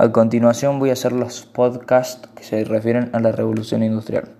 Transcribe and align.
A 0.00 0.10
continuación 0.12 0.78
voy 0.78 0.88
a 0.88 0.94
hacer 0.94 1.12
los 1.12 1.42
podcasts 1.42 2.26
que 2.34 2.42
se 2.42 2.64
refieren 2.64 3.10
a 3.12 3.20
la 3.20 3.32
revolución 3.32 3.82
industrial. 3.82 4.30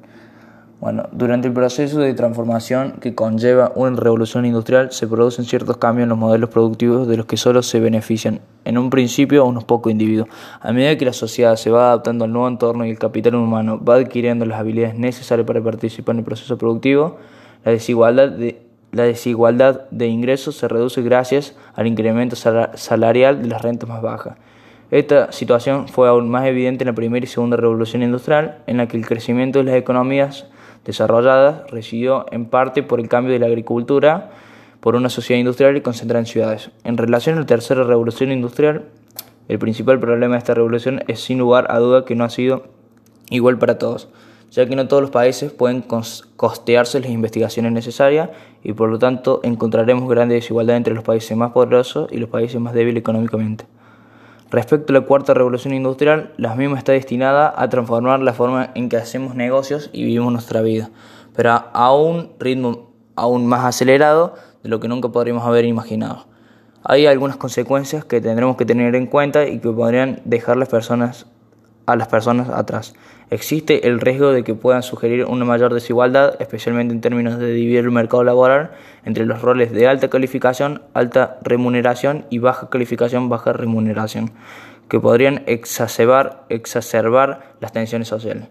Bueno, 0.80 1.06
durante 1.12 1.48
el 1.48 1.52
proceso 1.52 2.00
de 2.00 2.14
transformación 2.14 2.92
que 2.92 3.14
conlleva 3.14 3.70
una 3.74 3.94
revolución 4.00 4.46
industrial 4.46 4.90
se 4.90 5.06
producen 5.06 5.44
ciertos 5.44 5.76
cambios 5.76 6.04
en 6.04 6.08
los 6.08 6.16
modelos 6.16 6.48
productivos 6.48 7.06
de 7.08 7.18
los 7.18 7.26
que 7.26 7.36
solo 7.36 7.62
se 7.62 7.78
benefician 7.78 8.40
en 8.64 8.78
un 8.78 8.88
principio 8.88 9.44
unos 9.44 9.64
pocos 9.64 9.92
individuos. 9.92 10.30
A 10.62 10.72
medida 10.72 10.96
que 10.96 11.04
la 11.04 11.12
sociedad 11.12 11.56
se 11.56 11.68
va 11.68 11.88
adaptando 11.88 12.24
al 12.24 12.32
nuevo 12.32 12.48
entorno 12.48 12.86
y 12.86 12.90
el 12.92 12.98
capital 12.98 13.34
humano 13.34 13.78
va 13.84 13.96
adquiriendo 13.96 14.46
las 14.46 14.60
habilidades 14.60 14.98
necesarias 14.98 15.46
para 15.46 15.62
participar 15.62 16.14
en 16.14 16.20
el 16.20 16.24
proceso 16.24 16.56
productivo, 16.56 17.18
la 17.66 17.72
desigualdad 17.72 18.30
de, 18.30 18.62
la 18.92 19.02
desigualdad 19.02 19.82
de 19.90 20.06
ingresos 20.06 20.56
se 20.56 20.68
reduce 20.68 21.02
gracias 21.02 21.54
al 21.74 21.86
incremento 21.86 22.34
salarial 22.34 23.42
de 23.42 23.48
las 23.48 23.60
rentas 23.60 23.86
más 23.86 24.00
bajas. 24.00 24.38
Esta 24.90 25.30
situación 25.30 25.86
fue 25.86 26.08
aún 26.08 26.28
más 26.28 26.46
evidente 26.46 26.82
en 26.82 26.88
la 26.88 26.94
primera 26.94 27.24
y 27.24 27.28
segunda 27.28 27.56
revolución 27.56 28.02
industrial, 28.02 28.58
en 28.66 28.78
la 28.78 28.88
que 28.88 28.96
el 28.96 29.06
crecimiento 29.06 29.60
de 29.60 29.66
las 29.66 29.76
economías 29.76 30.46
desarrolladas 30.84 31.70
residió 31.70 32.26
en 32.32 32.46
parte 32.46 32.82
por 32.82 32.98
el 32.98 33.08
cambio 33.08 33.32
de 33.32 33.38
la 33.38 33.46
agricultura 33.46 34.30
por 34.80 34.96
una 34.96 35.08
sociedad 35.08 35.38
industrial 35.38 35.76
y 35.76 35.82
concentrada 35.82 36.20
en 36.20 36.26
ciudades. 36.26 36.70
En 36.82 36.96
relación 36.96 37.36
a 37.36 37.40
la 37.40 37.46
tercera 37.46 37.84
revolución 37.84 38.32
industrial, 38.32 38.86
el 39.46 39.58
principal 39.60 40.00
problema 40.00 40.34
de 40.34 40.38
esta 40.38 40.54
revolución 40.54 41.04
es 41.06 41.20
sin 41.20 41.38
lugar 41.38 41.66
a 41.70 41.78
duda 41.78 42.04
que 42.04 42.16
no 42.16 42.24
ha 42.24 42.30
sido 42.30 42.64
igual 43.30 43.58
para 43.58 43.78
todos, 43.78 44.08
ya 44.50 44.66
que 44.66 44.74
no 44.74 44.88
todos 44.88 45.02
los 45.02 45.10
países 45.10 45.52
pueden 45.52 45.84
costearse 46.36 46.98
las 46.98 47.10
investigaciones 47.10 47.70
necesarias 47.70 48.30
y 48.64 48.72
por 48.72 48.88
lo 48.88 48.98
tanto 48.98 49.40
encontraremos 49.44 50.08
grande 50.08 50.34
desigualdad 50.34 50.76
entre 50.76 50.94
los 50.94 51.04
países 51.04 51.36
más 51.36 51.52
poderosos 51.52 52.10
y 52.10 52.16
los 52.16 52.28
países 52.28 52.60
más 52.60 52.74
débiles 52.74 53.02
económicamente. 53.02 53.66
Respecto 54.50 54.92
a 54.92 54.94
la 54.98 55.02
cuarta 55.02 55.32
revolución 55.32 55.72
industrial, 55.72 56.32
la 56.36 56.56
misma 56.56 56.76
está 56.76 56.90
destinada 56.90 57.54
a 57.56 57.68
transformar 57.68 58.18
la 58.20 58.32
forma 58.32 58.70
en 58.74 58.88
que 58.88 58.96
hacemos 58.96 59.36
negocios 59.36 59.90
y 59.92 60.02
vivimos 60.02 60.32
nuestra 60.32 60.60
vida, 60.60 60.90
pero 61.36 61.52
a 61.72 61.94
un 61.94 62.32
ritmo 62.40 62.90
aún 63.14 63.46
más 63.46 63.64
acelerado 63.64 64.34
de 64.64 64.68
lo 64.68 64.80
que 64.80 64.88
nunca 64.88 65.10
podríamos 65.10 65.44
haber 65.44 65.66
imaginado. 65.66 66.26
Hay 66.82 67.06
algunas 67.06 67.36
consecuencias 67.36 68.04
que 68.04 68.20
tendremos 68.20 68.56
que 68.56 68.64
tener 68.64 68.96
en 68.96 69.06
cuenta 69.06 69.46
y 69.46 69.60
que 69.60 69.70
podrían 69.70 70.20
dejar 70.24 70.56
las 70.56 70.68
personas 70.68 71.26
a 71.92 71.96
las 71.96 72.08
personas 72.08 72.48
atrás. 72.48 72.94
Existe 73.30 73.86
el 73.86 74.00
riesgo 74.00 74.32
de 74.32 74.42
que 74.42 74.54
puedan 74.54 74.82
sugerir 74.82 75.24
una 75.24 75.44
mayor 75.44 75.72
desigualdad, 75.72 76.34
especialmente 76.40 76.92
en 76.92 77.00
términos 77.00 77.38
de 77.38 77.52
dividir 77.52 77.78
el 77.78 77.90
mercado 77.92 78.24
laboral 78.24 78.72
entre 79.04 79.24
los 79.24 79.40
roles 79.40 79.70
de 79.70 79.86
alta 79.86 80.08
calificación, 80.08 80.82
alta 80.94 81.38
remuneración 81.42 82.24
y 82.28 82.38
baja 82.38 82.68
calificación, 82.70 83.28
baja 83.28 83.52
remuneración, 83.52 84.32
que 84.88 84.98
podrían 84.98 85.44
exacerbar, 85.46 86.44
exacerbar 86.48 87.54
las 87.60 87.72
tensiones 87.72 88.08
sociales. 88.08 88.48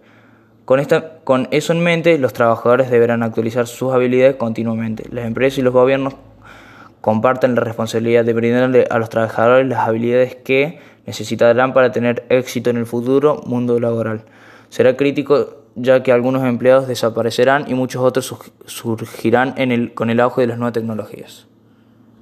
Con, 0.63 0.79
esta, 0.79 1.17
con 1.23 1.47
eso 1.51 1.73
en 1.73 1.81
mente, 1.81 2.17
los 2.19 2.31
trabajadores 2.31 2.89
deberán 2.89 3.23
actualizar 3.23 3.67
sus 3.67 3.91
habilidades 3.91 4.35
continuamente. 4.35 5.03
Las 5.11 5.25
empresas 5.25 5.57
y 5.57 5.61
los 5.63 5.73
gobiernos 5.73 6.13
comparten 7.01 7.55
la 7.55 7.61
responsabilidad 7.61 8.25
de 8.25 8.33
brindarle 8.33 8.87
a 8.89 8.99
los 8.99 9.09
trabajadores 9.09 9.67
las 9.67 9.87
habilidades 9.87 10.35
que 10.35 10.79
necesitarán 11.05 11.73
para 11.73 11.91
tener 11.91 12.25
éxito 12.29 12.69
en 12.69 12.77
el 12.77 12.85
futuro 12.85 13.41
mundo 13.45 13.79
laboral. 13.79 14.25
Será 14.69 14.95
crítico 14.95 15.63
ya 15.75 16.03
que 16.03 16.11
algunos 16.11 16.43
empleados 16.43 16.87
desaparecerán 16.87 17.65
y 17.67 17.73
muchos 17.73 18.01
otros 18.03 18.35
surgirán 18.65 19.53
en 19.57 19.71
el, 19.71 19.93
con 19.93 20.09
el 20.09 20.19
auge 20.19 20.41
de 20.41 20.47
las 20.47 20.57
nuevas 20.57 20.73
tecnologías. 20.73 21.48